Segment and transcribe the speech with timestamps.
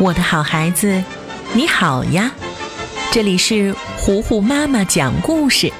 [0.00, 1.04] 我的好孩子，
[1.52, 2.32] 你好呀！
[3.12, 5.70] 这里是糊糊妈妈讲故事。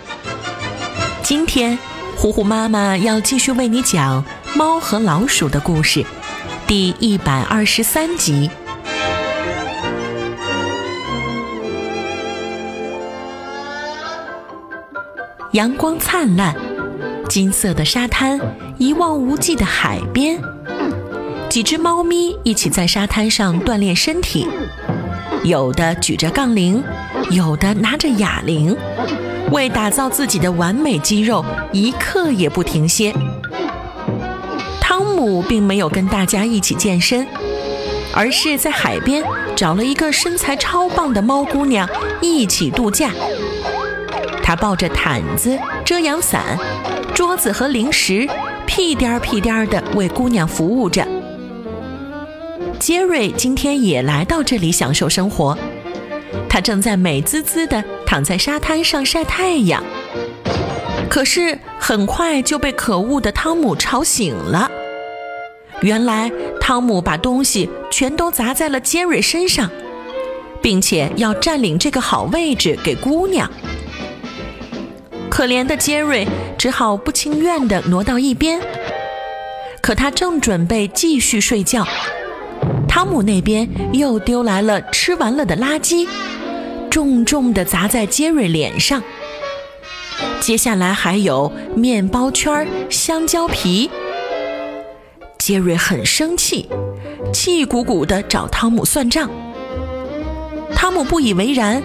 [1.23, 1.79] 今天，
[2.19, 4.23] 糊糊妈妈要继续为你讲
[4.59, 6.05] 《猫和老鼠》的故事，
[6.67, 8.51] 第一百二十三集。
[15.53, 16.55] 阳光灿烂，
[17.27, 18.39] 金色的沙滩，
[18.77, 20.39] 一望无际的海边。
[21.51, 24.47] 几只猫咪一起在沙滩上锻炼身体，
[25.43, 26.81] 有的举着杠铃，
[27.33, 28.77] 有的拿着哑铃，
[29.51, 33.13] 为打造自己的完美肌肉，一刻也不停歇。
[34.81, 37.27] 汤姆并没有跟大家一起健身，
[38.15, 39.21] 而是在海边
[39.57, 41.89] 找了一个身材超棒的猫姑娘
[42.21, 43.11] 一起度假。
[44.41, 46.57] 他抱着毯子、遮阳伞、
[47.13, 48.29] 桌子和零食，
[48.69, 51.05] 屁颠儿屁颠儿地为姑娘服务着。
[52.81, 55.57] 杰瑞今天也来到这里享受生活，
[56.49, 59.85] 他正在美滋滋地躺在沙滩上晒太阳。
[61.11, 64.71] 可是很快就被可恶的汤姆吵醒了。
[65.83, 69.71] 原来汤姆把东西全都砸在了杰瑞身上，
[70.63, 73.51] 并且要占领这个好位置给姑娘。
[75.29, 76.27] 可怜的杰瑞
[76.57, 78.59] 只好不情愿地挪到一边。
[79.83, 81.87] 可他正准备继续睡觉。
[82.91, 86.09] 汤姆那边又丢来了吃完了的垃圾，
[86.91, 89.01] 重重地砸在杰瑞脸上。
[90.41, 93.89] 接下来还有面包圈、香蕉皮。
[95.39, 96.69] 杰瑞很生气，
[97.33, 99.31] 气鼓鼓地找汤姆算账。
[100.75, 101.81] 汤姆不以为然，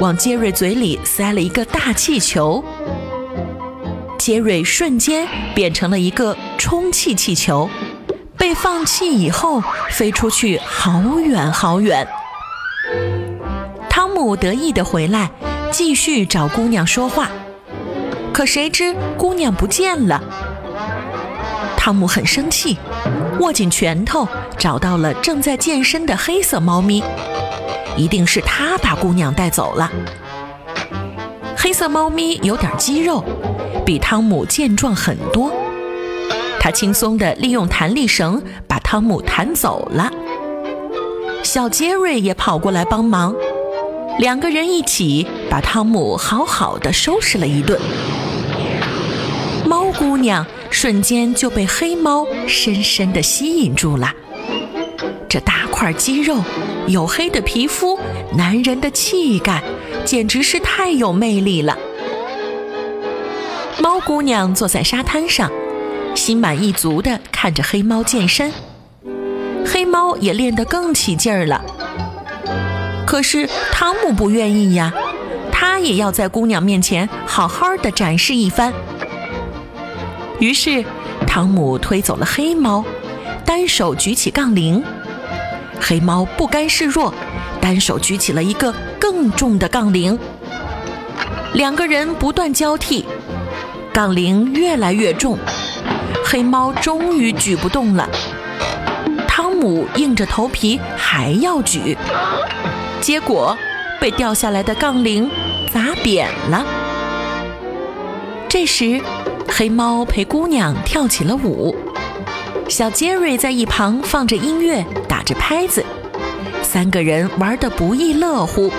[0.00, 2.64] 往杰瑞嘴里塞了一个大气球。
[4.18, 7.68] 杰瑞瞬间变成了一个充气气球。
[8.38, 12.06] 被放气以后，飞出去好远好远。
[13.88, 15.30] 汤姆得意地回来，
[15.70, 17.28] 继续找姑娘说话，
[18.32, 20.22] 可谁知姑娘不见了。
[21.76, 22.76] 汤姆很生气，
[23.40, 27.02] 握紧拳头，找到了正在健身的黑色猫咪，
[27.96, 29.90] 一定是他把姑娘带走了。
[31.56, 33.24] 黑色猫咪有点肌肉，
[33.84, 35.52] 比汤姆健壮很多。
[36.66, 40.10] 他轻松地利用弹力绳把汤姆弹走了。
[41.44, 43.32] 小杰瑞也跑过来帮忙，
[44.18, 47.80] 两个人一起把汤姆好好的收拾了一顿。
[49.64, 54.12] 猫姑娘瞬间就被黑猫深深地吸引住了。
[55.28, 56.42] 这大块肌肉、
[56.88, 57.96] 黝黑的皮肤、
[58.36, 59.62] 男人的气概，
[60.04, 61.78] 简直是太有魅力了。
[63.78, 65.48] 猫姑娘坐在沙滩上。
[66.16, 68.50] 心满意足地看着黑猫健身，
[69.66, 71.62] 黑猫也练得更起劲儿了。
[73.06, 74.92] 可是汤姆不愿意呀，
[75.52, 78.72] 他也要在姑娘面前好好的展示一番。
[80.40, 80.84] 于是，
[81.26, 82.84] 汤姆推走了黑猫，
[83.44, 84.82] 单手举起杠铃。
[85.80, 87.14] 黑猫不甘示弱，
[87.60, 90.18] 单手举起了一个更重的杠铃。
[91.52, 93.04] 两个人不断交替，
[93.92, 95.38] 杠铃越来越重。
[96.28, 98.10] 黑猫终于举不动了，
[99.28, 101.96] 汤姆硬着头皮还要举，
[103.00, 103.56] 结果
[104.00, 105.30] 被掉下来的杠铃
[105.72, 106.66] 砸扁了。
[108.48, 109.00] 这时，
[109.48, 111.72] 黑猫陪姑娘跳起了舞，
[112.68, 115.86] 小杰瑞在一旁放着音乐，打着拍子，
[116.60, 118.72] 三个人玩得不亦乐乎。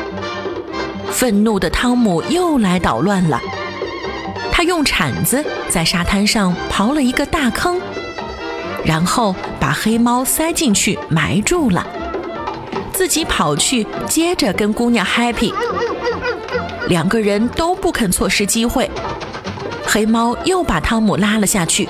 [1.10, 3.40] 愤怒的汤姆又来捣乱了。
[4.58, 7.80] 他用铲子在沙滩上刨了一个大坑，
[8.84, 11.86] 然后把黑猫塞进去埋住了，
[12.92, 15.54] 自己跑去接着跟姑娘 happy。
[16.88, 18.90] 两个人都不肯错失机会，
[19.86, 21.88] 黑猫又把汤姆拉了下去。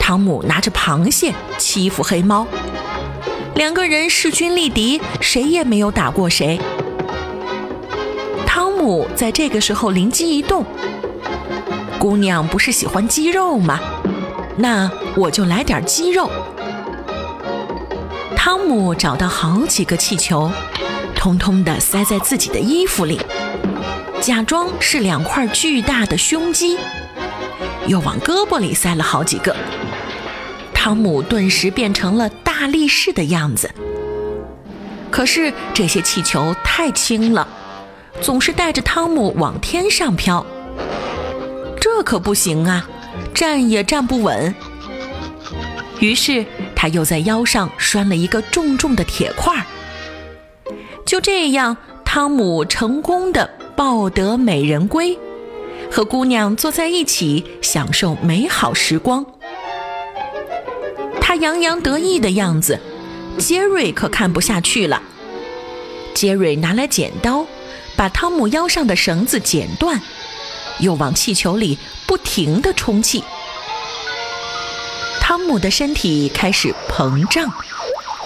[0.00, 2.44] 汤姆拿着螃蟹欺负黑猫，
[3.54, 6.58] 两个人势均力敌，谁也没有打过谁。
[8.44, 10.66] 汤姆在这个时候灵机一动。
[11.98, 13.80] 姑娘不是喜欢鸡肉吗？
[14.56, 16.30] 那我就来点鸡肉。
[18.36, 20.50] 汤姆找到好几个气球，
[21.14, 23.20] 通通的塞在自己的衣服里，
[24.20, 26.78] 假装是两块巨大的胸肌，
[27.88, 29.54] 又往胳膊里塞了好几个。
[30.72, 33.68] 汤姆顿时变成了大力士的样子。
[35.10, 37.46] 可是这些气球太轻了，
[38.20, 40.46] 总是带着汤姆往天上飘。
[41.80, 42.88] 这可不行啊，
[43.34, 44.54] 站也站不稳。
[46.00, 46.44] 于是
[46.76, 49.66] 他又在腰上拴了一个重重的铁块，
[51.04, 55.18] 就这样，汤姆成功的抱得美人归，
[55.90, 59.26] 和姑娘坐在一起享受美好时光。
[61.20, 62.78] 他洋洋得意的样子，
[63.38, 65.02] 杰瑞可看不下去了。
[66.14, 67.44] 杰瑞拿来剪刀，
[67.96, 70.00] 把汤姆腰上的绳子剪断，
[70.80, 73.22] 又往气球里不停地充气。
[75.20, 77.52] 汤姆的身体开始膨胀，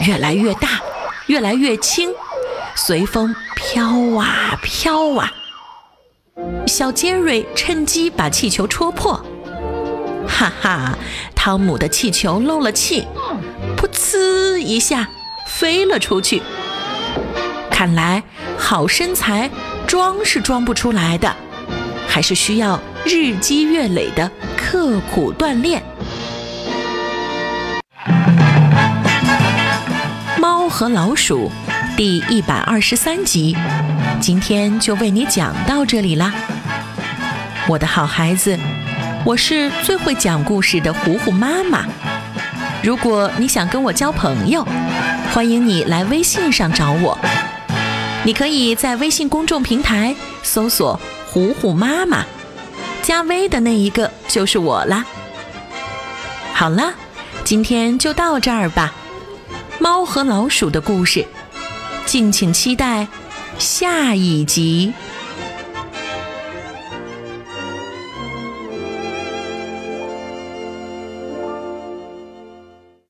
[0.06, 0.81] 越来越大，
[1.26, 2.10] 越来越轻，
[2.75, 3.84] 随风飘
[4.19, 5.32] 啊飘啊。
[6.66, 9.14] 小杰瑞趁机把气球戳破，
[10.28, 10.96] 哈哈，
[11.34, 13.06] 汤姆的气球漏了气，
[13.76, 15.08] 噗呲一下
[15.46, 16.40] 飞了出去。
[17.70, 18.22] 看来
[18.56, 19.50] 好身材
[19.88, 21.34] 装是装不出来的，
[22.06, 25.82] 还是需要日积月累的刻苦锻炼。
[30.38, 31.50] 猫和老鼠
[31.96, 33.56] 第一百二十三集，
[34.20, 36.32] 今天就为你讲到这里啦，
[37.69, 38.58] 我的好孩子，
[39.25, 41.87] 我是最会讲故事的糊糊妈妈。
[42.82, 44.66] 如果你想跟我交朋友，
[45.32, 47.16] 欢迎你来微信上找我。
[48.25, 51.00] 你可以在微信公众平台搜索
[51.32, 52.26] “虎虎妈妈”，
[53.02, 55.06] 加微的那一个就是我啦。
[56.52, 56.93] 好了，
[57.43, 58.93] 今天就到这儿吧。
[59.79, 61.26] 猫和老鼠的故事，
[62.05, 63.08] 敬请期待
[63.58, 64.93] 下一集。